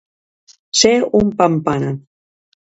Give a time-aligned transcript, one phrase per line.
[0.79, 1.95] Ser un pampana.